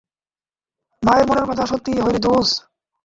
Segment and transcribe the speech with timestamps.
[1.03, 2.49] মায়ের মনের কথা সত্যি হয়রে দোস।